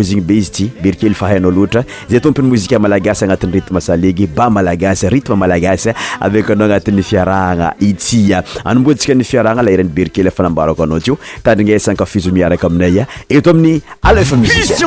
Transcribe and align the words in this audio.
zeigny 0.03 0.21
be 0.21 0.33
izy 0.37 0.51
ty 0.51 0.69
berikely 0.81 1.13
fahainao 1.15 1.51
loatra 1.51 1.83
zay 2.09 2.19
tompi'ny 2.19 2.47
mozika 2.49 2.79
malagasy 2.79 3.25
anatin'ny 3.25 3.53
rytme 3.57 3.81
salegy 3.81 4.27
ba 4.27 4.49
malagasy 4.49 5.09
rytme 5.09 5.35
malagasy 5.35 5.91
avekanao 6.19 6.67
anatin'ny 6.69 7.03
fiarahagna 7.03 7.71
itya 7.79 8.43
anomboantsika 8.63 9.15
ny 9.15 9.23
fiarahana 9.23 9.63
lairan'ny 9.65 9.93
berikely 9.95 10.31
fanambarako 10.31 10.83
anao 10.85 10.99
atyo 11.01 11.17
tandrina 11.43 11.75
eysankafizo 11.77 12.31
miaraka 12.33 12.67
aminaya 12.67 13.07
eto 13.29 13.51
amin'ny 13.51 13.81
alefamizciitian 14.01 14.79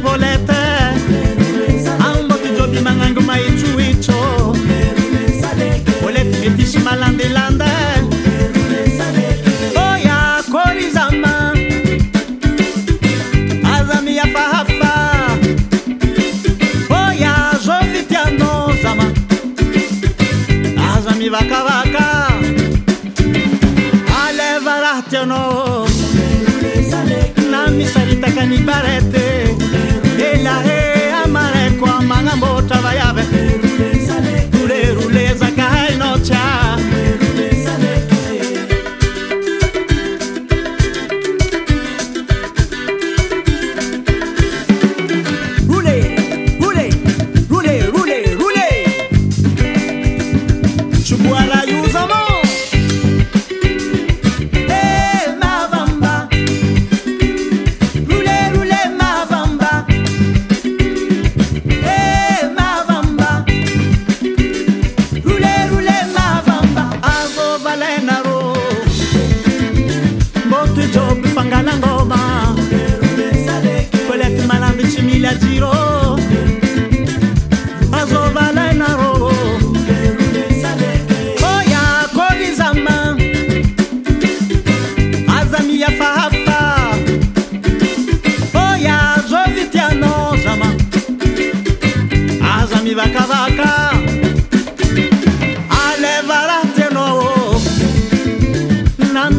pole 0.00 0.51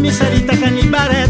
miserita 0.03 0.53
canibare 0.57 1.22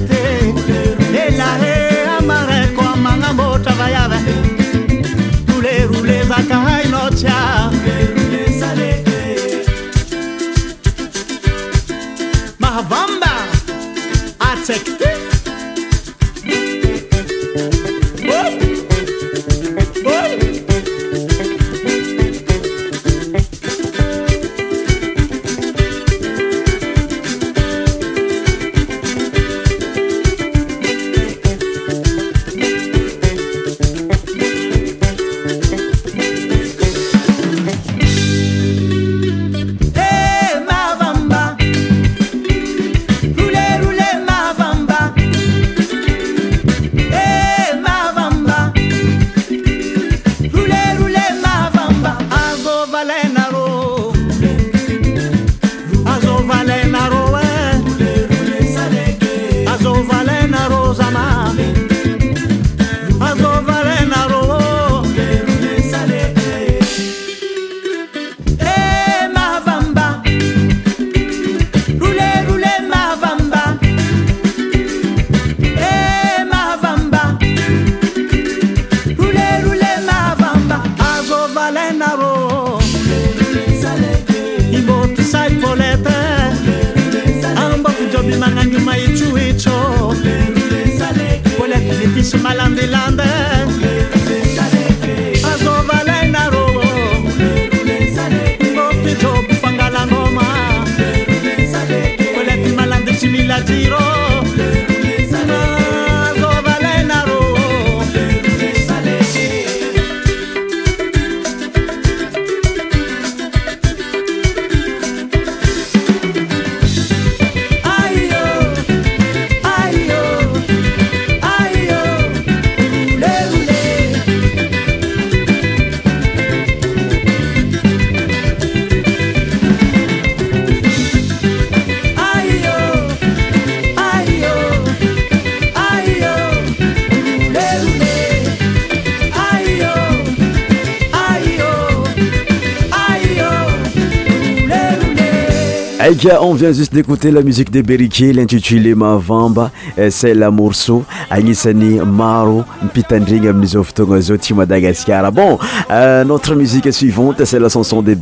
ek 146.07 146.33
on 146.41 146.53
vient 146.53 146.73
just 146.73 146.93
d'écouter 146.93 147.31
la 147.31 147.41
musique 147.41 147.71
de 147.71 147.81
berike 147.81 148.23
lintitulé 148.35 148.93
mavamba 148.93 149.69
ece 149.97 150.25
euh, 150.27 150.33
lamorso 150.33 151.05
agnisan'ny 151.29 152.01
maro 152.05 152.65
mipitandrigny 152.81 153.47
aminizao 153.47 153.83
votoagna 153.83 154.19
zao 154.21 154.37
ti 154.37 154.53
ma 154.53 154.65
dagasikara 154.65 155.31
bon 155.31 155.57
euh, 155.89 156.25
notre 156.25 156.55
musique 156.55 156.91
suivante 156.91 157.45
ce 157.45 157.55
achanson 157.55 158.01
deb 158.01 158.19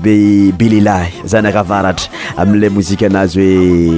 belelay 0.59 1.09
zanakavaratra 1.25 2.07
amile 2.37 2.69
mozika 2.69 3.07
anazy 3.09 3.47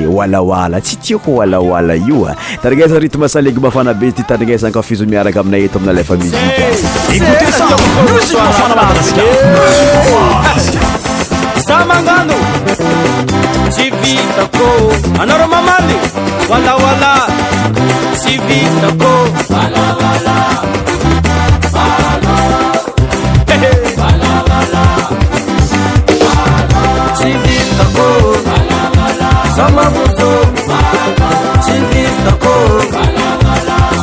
hoe 0.07 0.21
alaala 0.24 0.80
tsy 0.80 0.95
tiako 1.04 1.42
alaala 1.44 1.97
ioa 1.97 2.37
taraasaritmesaeg 2.63 3.59
mafanabe 3.68 4.06
zy 4.06 4.16
tytarinasakafiziaraka 4.21 5.40
aminay 5.44 5.68
eto 5.68 5.80
aminalfa 5.83 6.16
CV 13.77 14.03
tako 14.37 14.69
anoroma 15.21 15.59
mali 15.69 15.97
wala 16.49 16.73
wala 16.83 17.11
CV 18.21 18.47
tako 18.81 19.11
wala 19.49 19.85
wala 19.99 20.35
Sama 29.56 29.83
buzo, 29.95 30.31
chindi 31.65 32.03
tako, 32.25 32.56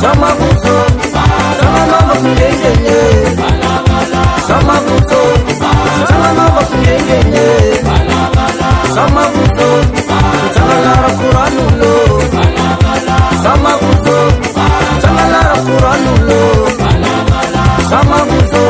sama 0.01 0.31
buzo, 0.39 0.77
sama 1.59 1.81
mama 1.91 2.13
kungenge, 2.23 3.03
sama 4.47 4.75
buzo, 4.87 5.21
sama 6.09 6.29
mama 6.37 6.61
kungenge. 6.69 7.50
bala, 17.29 17.89
sama 17.89 18.25
muzo 18.25 18.65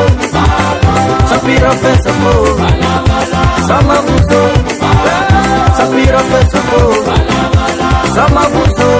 sapira 1.28 1.70
pesa 1.82 2.12
mo 2.22 2.34
sama 3.68 3.94
muzo 4.06 4.42
sapira 5.76 6.20
pesa 6.30 6.60
mo 6.70 6.84
sama 8.14 8.42
muzo 8.54 8.90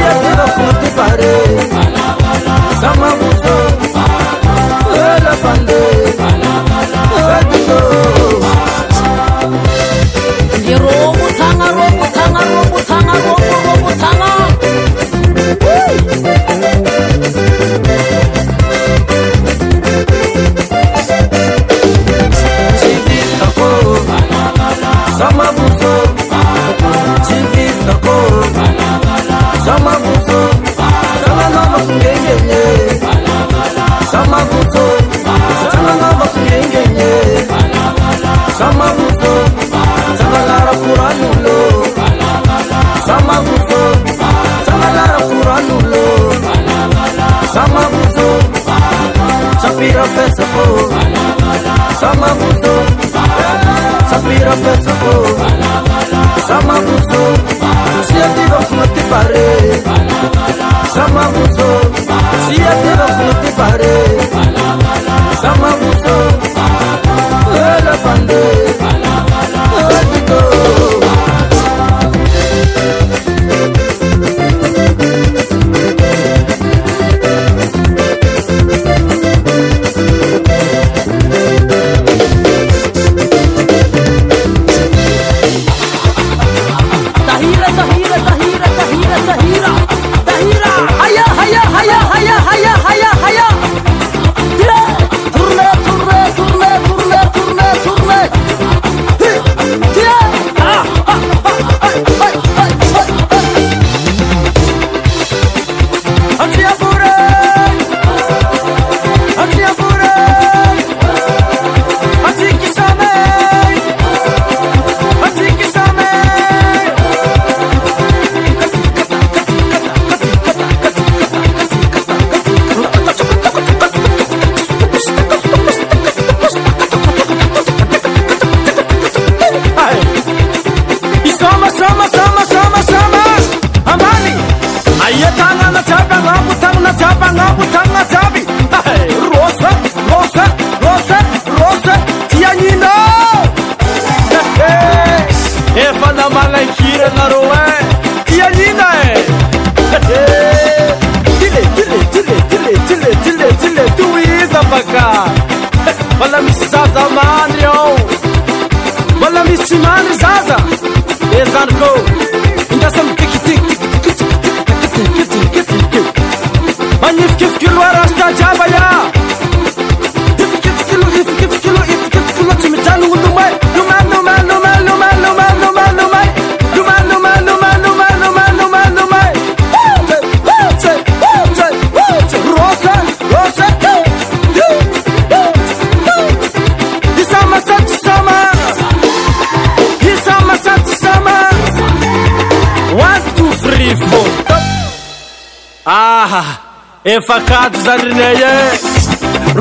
efaكaتzarneye 197.04 198.52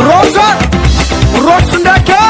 رز 0.05 0.35
rozneke 1.45 2.21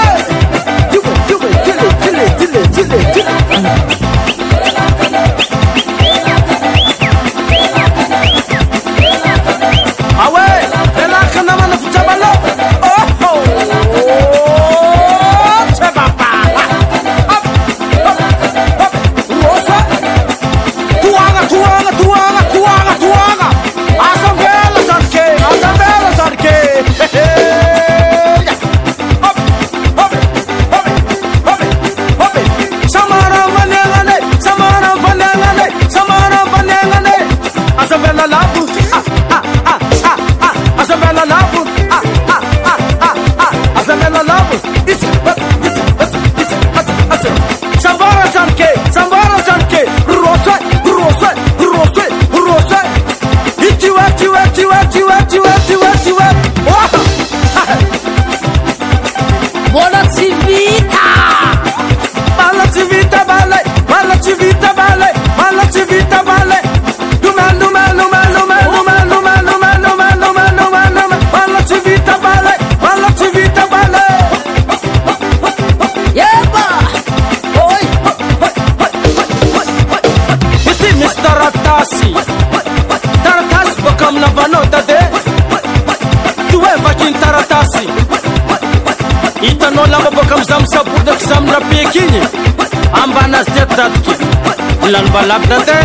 zamysapodako 90.45 91.25
zamin-drapiky 91.27 92.00
igny 92.05 92.19
ambanazy 93.03 93.51
tiat 93.51 93.69
dadiky 93.77 94.12
lanim-balavy 94.93 95.47
datye 95.47 95.75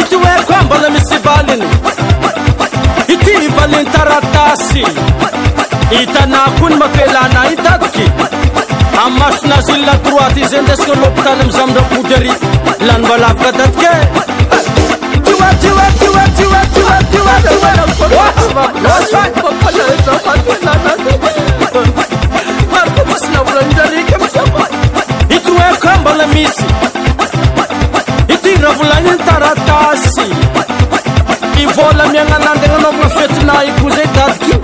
ity 0.00 0.16
hoakoa 0.16 0.62
mbala 0.62 0.90
misy 0.90 1.06
syvaliny 1.10 1.66
ity 3.08 3.32
valiny 3.56 3.90
taratasy 3.92 4.82
hitanàkoa 5.90 6.68
ny 6.70 6.76
mafilana 6.76 7.46
iny 7.50 7.62
datiky 7.62 8.06
ammasonazy 9.04 9.72
ilna 9.72 9.94
droite 10.06 10.38
i 10.40 10.46
za 10.46 10.62
ndesaka 10.62 10.94
lopitaly 11.00 11.40
amiy 11.40 11.52
zamidrapodra 11.56 12.16
ry 12.20 12.32
lanim-balavika 12.86 13.52
datika 13.52 13.90
e 13.98 14.45
misi 26.34 26.64
itinravulany 28.34 29.14
taratasy 29.26 30.26
ivola 31.62 32.06
miagnanandegna 32.10 32.76
anaovagna 32.76 33.10
fetina 33.16 33.54
iko 33.64 33.90
zay 33.96 34.06
dadiky 34.16 34.54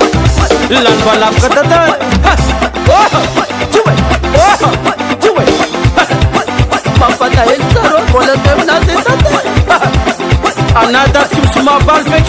lanybalafaka 0.85 1.63
dadany 1.63 1.95
ty 3.73 3.79
oe 3.79 3.95
ty 5.23 5.29
oe 5.29 5.45
mampatahely 7.01 7.59
tsaro 7.71 8.01
vola 8.13 8.35
anadtska 10.75 11.37
misomaa 11.41 11.79
fek 12.11 12.29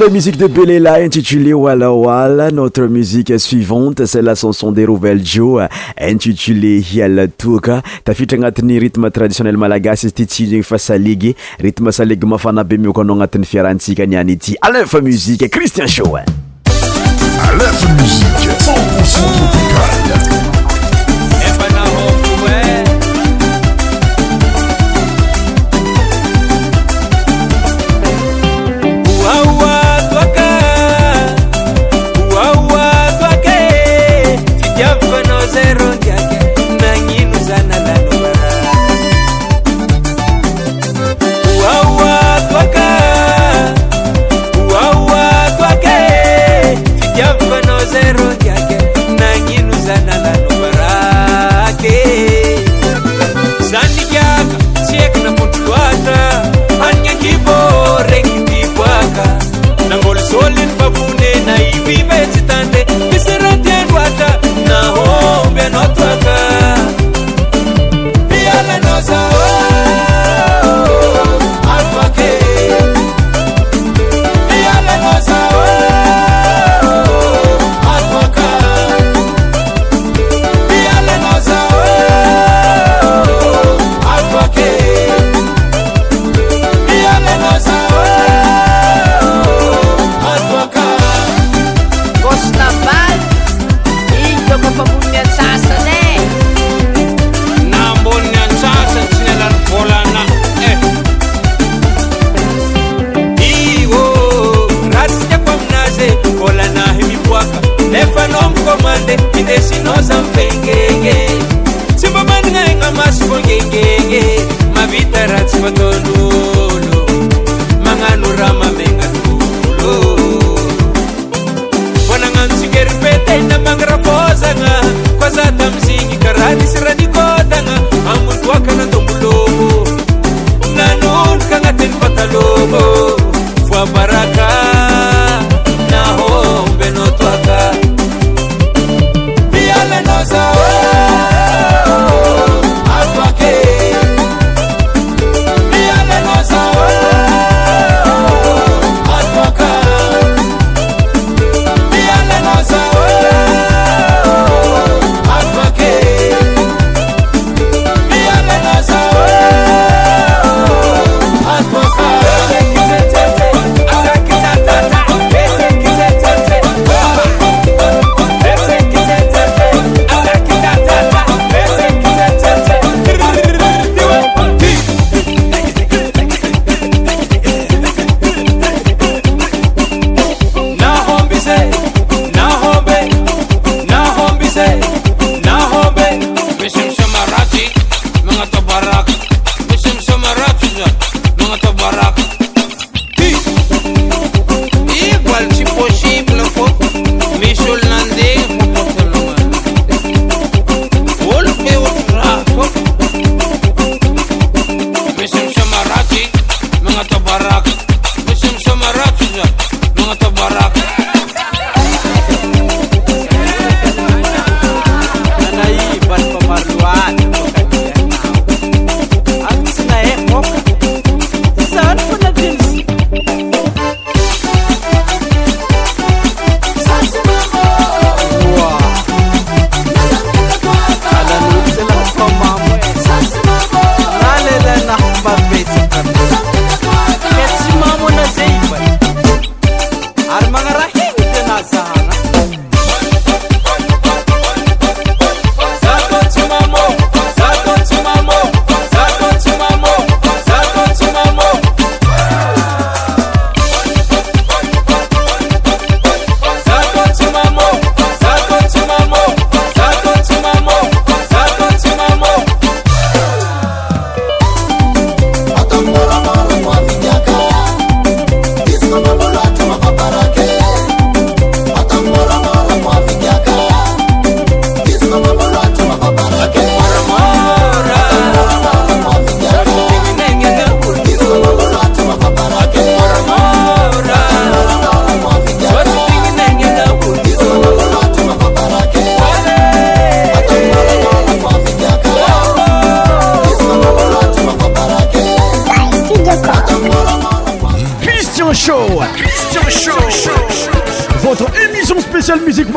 le 0.00 0.08
musique 0.08 0.38
de 0.38 0.46
bellela 0.46 0.94
intitulé 0.94 1.52
walaoala 1.52 2.50
notre 2.50 2.84
musique 2.86 3.38
suivante 3.38 4.06
se 4.06 4.16
la 4.18 4.34
censon 4.34 4.72
de 4.72 4.84
rouvell 4.86 5.22
jo 5.24 5.60
euh, 5.60 5.66
intitulé 6.00 6.80
hialatoaka 6.80 7.82
tafitra 8.02 8.36
agnatin'ny 8.38 8.78
rythme 8.78 9.10
traditionnel 9.10 9.58
malagasy 9.58 10.06
izy 10.08 10.12
ty 10.16 10.24
tsiz 10.26 10.48
igny 10.52 10.62
fa 10.64 10.78
salegy 10.78 11.34
rythme 11.60 11.92
salegy 11.92 12.24
mafanabe 12.24 12.78
miokoanao 12.80 13.16
agnatin'ny 13.18 13.44
fiarahantsika 13.44 14.02
aniany 14.08 14.32
ity 14.38 14.56
alinfa 14.62 15.02
musiqe 15.02 15.50
christien 15.50 15.86
shoe 15.86 16.24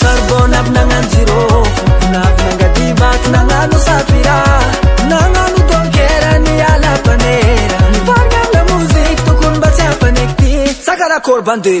sarbonab 0.00 0.66
nanan 0.74 1.04
zironanangadivat 1.12 3.22
nananu 3.34 3.78
sapira 3.86 4.36
naanu 5.10 5.44
donkerani 5.70 6.54
ala 6.72 6.92
panera 7.06 7.80
pargapla 8.08 8.60
muzik 8.70 9.16
tukun 9.26 9.54
basia 9.62 9.90
panekti 10.02 10.50
sakarakorbandir 10.88 11.80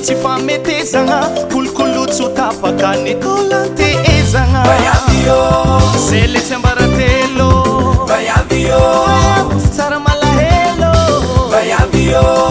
tsy 0.00 0.14
fametezagna 0.22 1.20
kolokolots 1.52 2.18
tafakany 2.36 3.12
kolaté 3.22 3.88
ezagna 4.18 4.60
zeletsyambaratelo 6.08 7.50
v 9.50 9.64
tsara 9.72 9.98
malahelo 10.00 12.49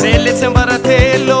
سيلتبرتيلو 0.00 1.40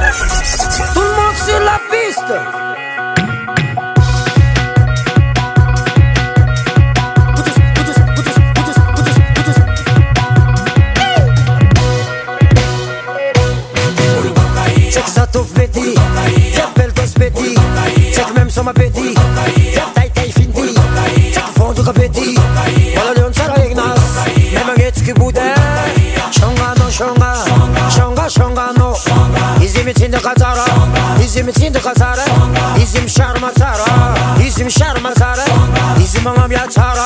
içinde 29.91 30.17
katara 30.17 30.65
İzim 31.25 31.49
içinde 31.49 31.79
katara 31.79 32.25
İzim 32.83 33.09
şarmatara 33.09 33.85
İzim 34.47 34.71
şarmatara 34.71 35.45
İzim 36.03 36.27
anam 36.27 36.51
yatara 36.51 37.05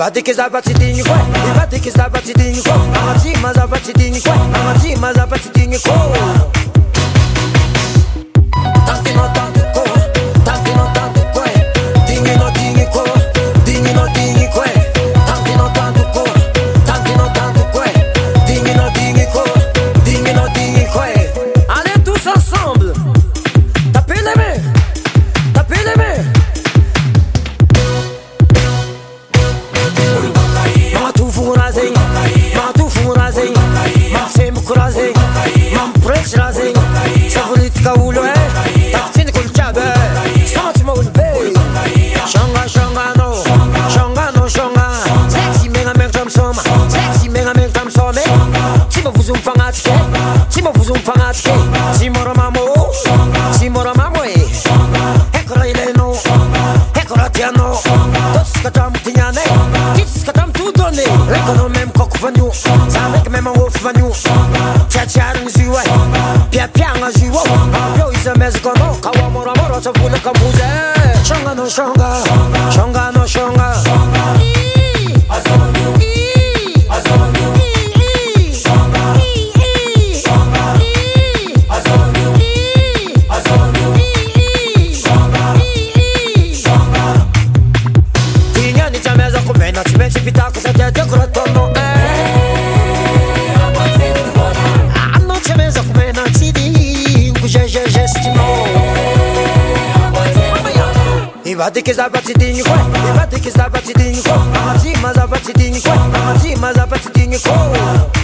Erratic 0.00 0.28
is 0.28 0.38
everything 0.38 0.96
you 0.96 1.04
want. 1.04 1.36
Erratic 1.36 1.86
is 1.86 1.94
everything 1.98 2.54
you 2.54 2.62
want. 2.64 2.96
I'm 2.96 3.14
a 3.14 3.20
team 3.20 3.44
as 3.44 3.58
everything 3.58 4.14
you 4.14 4.22
want. 4.24 4.56
I'm 4.56 4.74
a 4.74 4.80
team 4.80 5.04
as 5.04 5.18
everything 5.18 5.72
you 5.74 5.78
want. 5.84 6.56
no 71.54 71.66
stronger, 71.68 72.22
stronger, 72.70 73.10
no 73.12 73.26
stronger. 73.26 73.89
Radikes 101.70 102.00
a 102.00 102.08
bati 102.08 102.34
dinho 102.36 102.64
com 102.64 103.16
Radikes 103.16 103.56
a 103.60 103.68
bati 103.68 103.92
dinho 103.94 104.20
com 104.24 104.30
Amatima 104.32 105.10
a 105.14 105.26
bati 105.28 105.52
com 105.80 106.18
Amatima 106.18 106.70
a 106.70 106.84
bati 106.86 107.08
com 107.10 108.19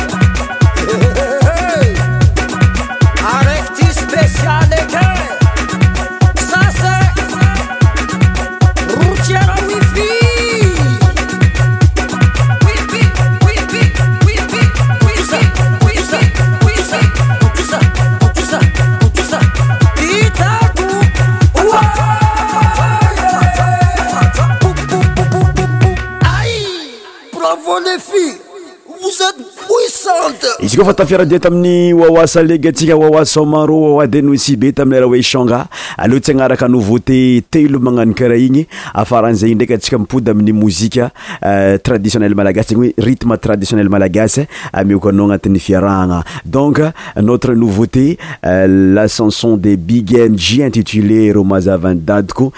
izy 30.66 30.76
koafa 30.76 30.92
tafiaradia 30.94 31.38
tamin'ny 31.38 31.92
wawasa 31.94 32.42
legy 32.42 32.68
atsika 32.68 32.96
wawasamaro 32.96 33.80
wawadenosi 33.82 34.56
be 34.56 34.72
tamieraha 34.72 35.06
oe 35.10 35.22
canga 35.22 35.66
alea 35.96 36.20
tsy 36.20 36.32
hagnaraka 36.32 36.66
nouveauté 36.68 37.42
telo 37.50 37.78
magnano 37.78 38.12
karaha 38.14 38.34
igny 38.40 38.66
afarahan'iza 38.94 39.46
igny 39.46 39.54
ndraiky 39.54 39.74
atsika 39.74 39.98
mipody 39.98 40.30
amin'ny 40.30 40.52
mozika 40.52 41.10
euh, 41.46 41.78
traditionnel 41.78 42.34
malagasy 42.34 42.74
zegny 42.74 42.82
oe 42.90 42.94
rytme 42.98 43.38
traditionnel 43.38 43.88
malagasy 43.88 44.46
amioko 44.72 45.08
anao 45.08 45.26
agnatin'ny 45.26 45.58
fiarahana 45.62 46.24
donc 46.44 46.80
notre 47.22 47.54
nouveauté 47.54 48.18
euh, 48.44 48.66
la 48.94 49.06
chanson 49.06 49.56
de 49.56 49.76
big 49.76 50.10
mg 50.18 50.62
intitulé 50.66 51.32
romazavanydadiko 51.32 52.52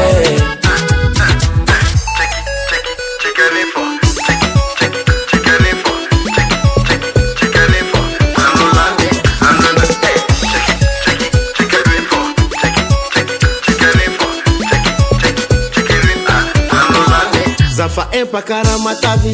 fa 17.96 18.10
empaka 18.12 18.58
raha 18.66 18.78
matavy 18.86 19.34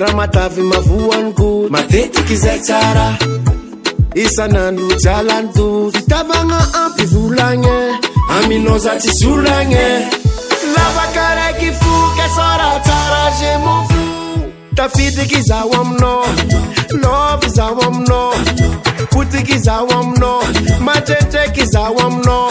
raha 0.00 0.14
matavy 0.20 0.62
mavohaniko 0.72 1.48
matetiky 1.74 2.36
zay 2.44 2.58
tsara 2.66 3.06
isananyjalandozy 4.24 6.00
tavagna 6.10 6.60
ampivolagne 6.82 7.76
aminao 8.36 8.78
za 8.78 8.92
tsy 9.00 9.10
zolagne 9.20 9.84
lafaka 10.74 11.24
raiky 11.38 11.70
fokesoraa 11.80 12.78
tsara 12.86 13.22
zemofo 13.38 14.00
tafitiky 14.76 15.40
zaho 15.48 15.70
aminao 15.80 16.20
lof 17.02 17.42
zao 17.56 17.74
aminao 17.86 18.34
otiky 19.18 19.58
zao 19.66 19.86
aminao 19.98 20.42
matretreky 20.86 21.64
zao 21.72 21.96
aminao 22.06 22.50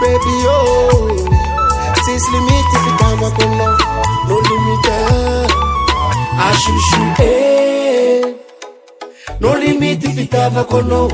baby 0.00 0.48
oh, 0.48 1.28
sis 2.04 2.28
limit 2.32 3.34
kuna 3.36 3.78
no 4.28 4.40
limit 4.40 4.86
eh. 4.86 5.50
ashushu 6.48 7.22
eh, 7.22 8.24
no 9.40 9.54
limit 9.58 10.04
ifitava 10.04 10.64
kono 10.64 11.12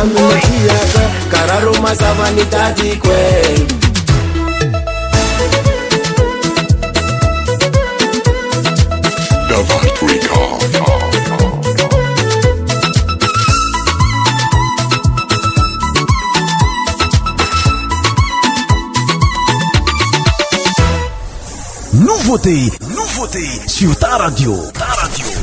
aminotiaga 0.00 1.04
cararumas 1.30 2.00
a 2.02 2.12
vanidade 2.12 3.00
quem 3.02 3.80
Nouveauté, 21.92 22.70
nouveauté 22.94 23.40
sur 23.66 23.94
ta 23.96 24.16
radio, 24.16 24.54
ta 24.72 24.84
radio. 25.02 25.39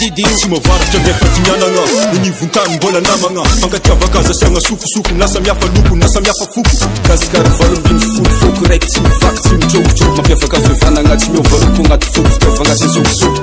didi 0.00 0.22
tsy 0.22 0.48
mavaratra 0.48 1.00
miafaty 1.00 1.40
mianana 1.40 1.80
ny 2.22 2.30
vontany 2.32 2.76
mbola 2.76 3.00
namagna 3.00 3.40
ankatiavaka 3.64 4.22
zasiagna 4.22 4.60
sokosoko 4.60 5.10
lasa 5.18 5.40
miafa 5.40 5.66
lokon 5.76 6.00
lasa 6.00 6.20
miafa 6.20 6.46
foko 6.46 6.70
gasikaryvarombiny 7.08 8.00
folofoko 8.16 8.64
raiky 8.68 8.86
tsy 8.86 9.00
mivaky 9.00 9.38
tsy 9.38 9.52
mitsovotro 9.56 10.14
mampiavaka 10.16 10.58
vofianana 10.58 11.16
tsy 11.16 11.30
miovaroko 11.30 11.82
agnaty 11.82 12.06
fokotfagnazisokosoko 12.12 13.42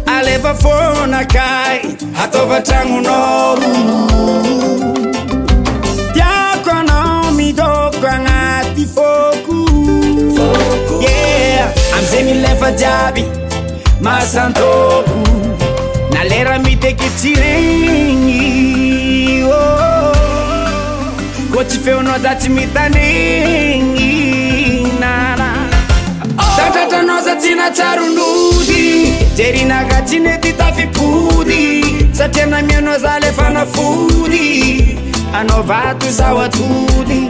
alefa 0.06 0.54
fona 0.54 1.26
kai 1.26 1.98
ata 2.24 2.40
fatragonoo 2.48 4.81
ze 12.12 12.24
milefa 12.24 12.72
jiaby 12.72 13.24
mahsantôko 14.02 15.24
na 16.14 16.24
lera 16.28 16.60
miteketsi 16.60 17.32
regny 17.36 18.34
ô 19.48 19.52
oh. 19.52 20.14
koa 21.54 21.64
tsy 21.68 21.78
feonao 21.84 22.18
datsy 22.24 22.50
mitandregny 22.50 24.12
na 25.00 25.38
tatratranao 26.58 27.22
zatsinatsarolody 27.28 28.84
jerinaka 29.38 29.98
tsinety 30.06 30.52
tafipody 30.60 31.64
satria 32.18 32.46
namianao 32.52 32.98
za 33.04 33.14
le 33.24 33.32
fa 33.38 33.48
nafody 33.56 34.46
anao 35.34 35.64
vato 35.64 36.12
sao 36.12 36.42
atody 36.42 37.30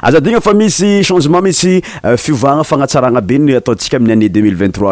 azadigna 0.01 0.39
fa 0.41 0.53
misy 0.53 1.01
changement 1.03 1.41
misy 1.43 1.81
euh, 2.03 2.17
fiovana 2.17 2.63
fanasarana 2.63 3.21
be 3.21 3.33
y 3.35 3.55
ataontsika 3.55 3.97
amin'ny 3.97 4.11
ané 4.11 4.29
203 4.29 4.91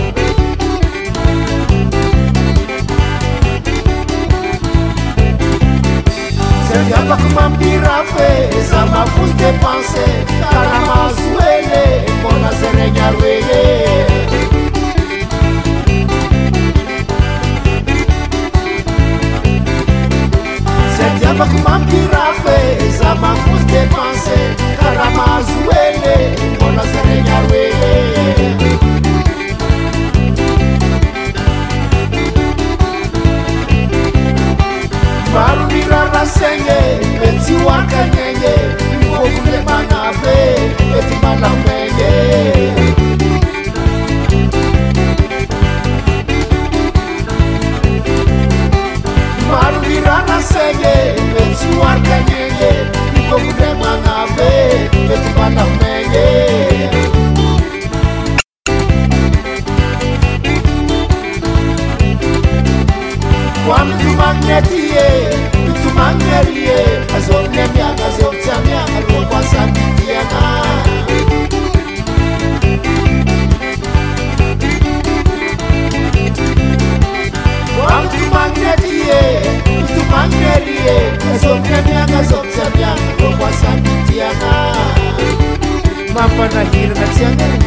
Servi 6.68 6.93
avec 6.93 7.32
ma 7.36 7.49
pirafe, 7.58 8.30
ça 8.70 8.86
m'a 8.86 9.06
fous 9.06 9.34
dépensé, 9.38 10.06
carama 10.49 11.12
zuele, 11.16 12.04
bona 12.24 12.49
se 12.49 12.70
regarder. 12.76 13.43
Servi 20.97 21.26
avec 21.26 21.54
ma 21.64 21.80
pirafe, 21.88 22.43
eza 22.88 23.16
mafus 23.16 23.64
depanse 23.72 24.36
karamazu 24.80 25.58
wele 25.70 26.16
mbona 26.56 26.84
serenya 26.92 27.38
wele 27.50 27.96
barumira 35.34 36.02
rasenge 36.14 36.80
beti 37.20 37.54
wakanyenge 37.68 38.56
ifofule 39.02 39.60
manafe 39.68 40.40
beti 40.92 41.16
manamenge 41.24 42.14
barumira 49.52 50.16
rasenge 50.30 50.96
beti 51.34 51.68
wakanyenge 51.82 52.53
Nunca 53.36 53.74
na 53.74 54.26
o 54.26 54.28
que 54.36 55.16
tu 55.16 55.36
patas 55.36 55.68
mengue 55.82 56.43
ya 87.32 87.62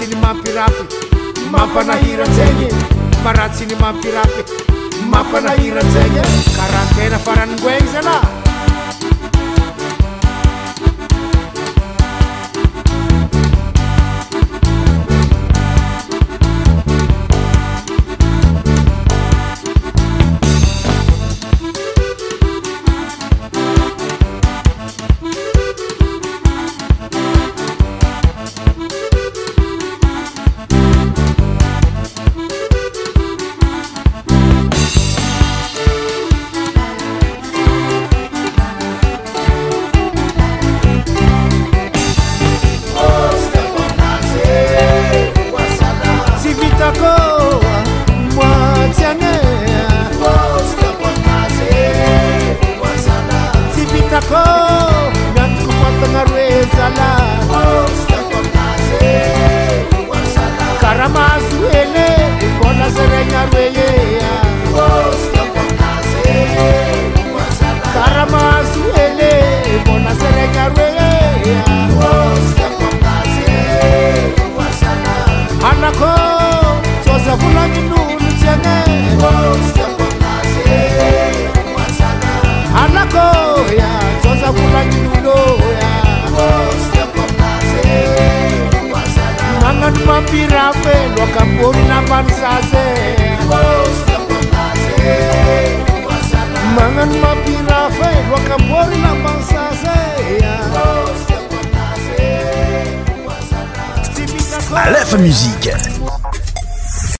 sny 0.00 0.16
mampirapy 0.24 0.84
mampanahiranzagny 1.52 2.68
fa 3.22 3.34
raha 3.36 3.52
tsy 3.52 3.66
ny 3.68 3.76
mampirapy 3.82 4.42
mampanahiranzagny 5.12 6.24
karaha 6.56 6.88
tena 6.96 7.18
faranigoagny 7.24 7.90
zana 7.92 8.39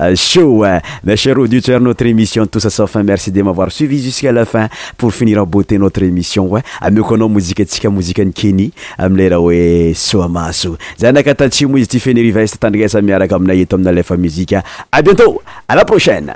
Euh, 0.00 0.14
shoe 0.16 0.64
macher 1.04 1.32
auditeur 1.36 1.80
notre 1.80 2.06
émission 2.06 2.46
tousa 2.46 2.68
safin 2.70 3.02
merci 3.04 3.30
de 3.30 3.42
mavoir 3.42 3.70
suivi 3.70 4.02
jusqu'à 4.02 4.32
la 4.32 4.44
fin 4.44 4.68
pour 4.96 5.12
finir 5.14 5.46
bôaute 5.46 5.70
notre 5.72 6.02
émission 6.02 6.50
hoe 6.50 6.62
ameoko 6.80 7.14
anao 7.14 7.28
mozikaantsika 7.28 7.88
mozika 7.90 8.24
ni 8.24 8.32
keny 8.32 8.70
amileraha 8.98 9.40
hoe 9.40 9.94
soa 9.94 10.28
maso 10.28 10.76
za 10.98 11.08
anakatatimoa 11.10 11.78
izy 11.78 11.86
ti 11.88 12.00
feneriveste 12.00 12.58
tandriasa 12.58 13.00
miaraka 13.02 13.36
aminay 13.36 13.60
eto 13.62 13.76
amina 13.76 13.92
lefa 13.92 14.16
muzika 14.16 14.64
a 14.90 15.00
bientô 15.02 15.40
à 15.68 15.76
la 15.76 15.84
prochaine 15.84 16.32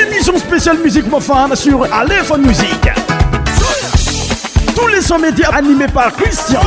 émission 0.00 0.36
spéciale 0.38 0.78
Musique 0.78 1.04
sur 1.54 1.92
Aléphone 1.94 2.46
Musique. 2.46 2.88
Tous 4.76 4.86
les 4.86 5.00
100 5.00 5.18
médias 5.18 5.50
animés 5.54 5.88
par 5.92 6.12
Christian. 6.14 6.60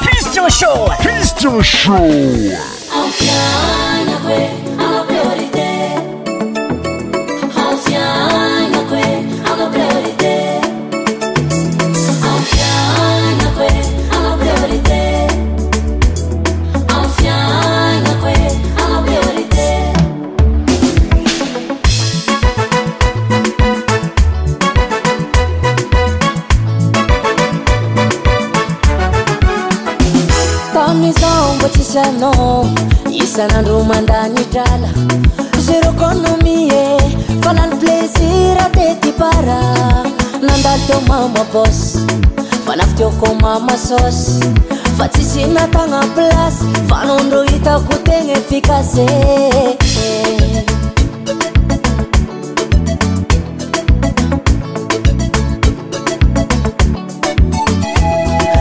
Christian 0.00 0.48
Show. 0.48 0.90
Christian 1.00 1.62
Show. 1.62 2.52
mamabosy 41.02 42.00
fanaf 42.66 42.90
tioko 42.96 43.34
mamasosy 43.42 44.40
fa 44.96 45.06
tsy 45.08 45.22
synatagna 45.30 46.00
plasy 46.16 46.64
fanaondro 46.88 47.42
hitako 47.50 47.94
tegna 48.06 48.32
efikase 48.40 49.06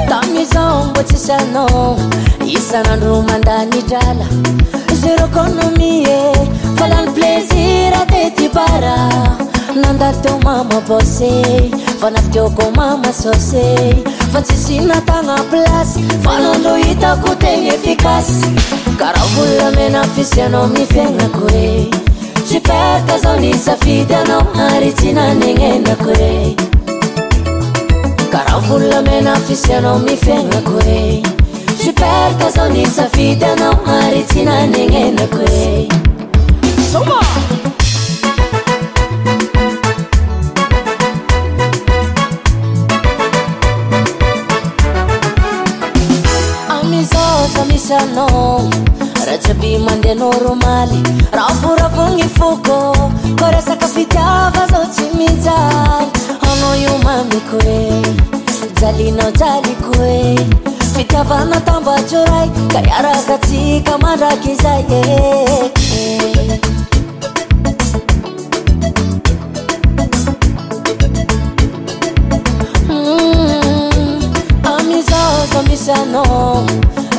tamizaonbô 0.10 1.02
tsysanao 1.08 1.86
isanandro 2.56 3.22
mandany 3.28 3.82
drala 3.90 4.28
zerokonomie 5.02 6.16
falany 6.78 7.10
pleziratety 7.16 8.48
para 8.56 8.96
nanda 9.82 10.12
teo 10.24 10.40
mama 10.40 10.80
bose 10.88 11.72
fa 12.00 12.10
nafteoko 12.10 12.66
mama 12.76 13.12
sose 13.22 13.64
fa 14.32 14.40
tsy 14.42 14.56
sy 14.64 14.78
natagna 14.90 15.36
plasy 15.52 16.02
fa 16.26 16.36
nando 16.44 16.76
hitako 16.84 17.32
tegy 17.44 17.68
efikasy 17.70 18.48
karah 19.00 19.26
vola 19.36 19.68
menafisyanao 19.78 20.64
amiy 20.68 20.86
fainak 20.94 21.36
supeka 22.50 23.18
zao 23.24 23.38
ni 23.44 23.52
safidy 23.66 24.16
anao 24.20 24.46
ry 24.82 24.92
tsy 25.00 25.10
nangnenako 25.18 26.12
e 26.32 26.36
karahvola 28.34 29.02
menafisyanao 29.08 29.96
amiy 30.00 30.18
fiainako 30.26 30.78
e 31.00 31.02
uperk 31.90 32.40
zao 32.56 32.70
nifidy 32.76 33.46
anao 33.52 33.76
ary 33.98 34.24
tsy 34.30 34.40
nangnenako 34.52 35.44
eam 35.64 37.45
raha 47.90 49.38
tsyaby 49.38 49.78
mandeano 49.78 50.32
romaly 50.42 50.98
rah 51.38 51.52
voravogny 51.62 52.28
foko 52.38 52.94
ko 53.38 53.46
resaka 53.54 53.88
fitava 53.96 54.66
zao 54.72 54.86
tsy 54.90 55.06
mijay 55.18 56.08
anao 56.50 56.76
io 56.82 56.98
mamiko 57.04 57.58
e 57.62 58.02
jalinao 58.82 59.32
jaliko 59.32 59.94
e 60.02 60.36
fitavana 60.96 61.60
tambatsoray 61.62 62.50
ka 62.74 62.80
iaraka 62.82 63.38
tsika 63.46 63.98
mandraky 64.02 64.56
zay 64.56 64.82
ek 64.90 65.78
mm, 72.90 74.22
amizao 74.74 75.46
zao 75.54 75.64
misyanao 75.70 76.85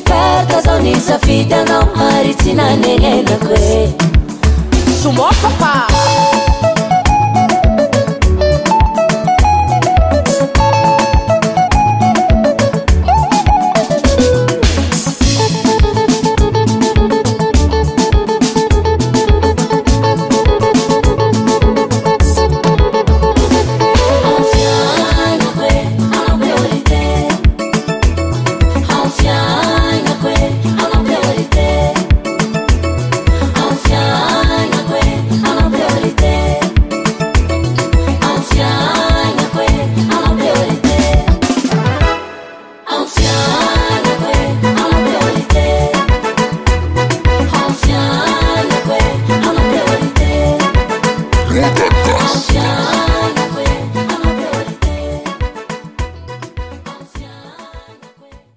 perdasanisa 0.00 1.18
fitanão 1.18 1.88
artinaneenare 1.96 3.96
sуmofofа 5.02 6.47